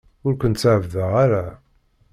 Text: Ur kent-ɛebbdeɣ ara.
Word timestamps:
Ur 0.25 0.33
kent-ɛebbdeɣ 0.41 1.11
ara. 1.23 1.45